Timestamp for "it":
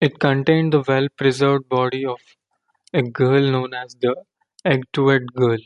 0.00-0.18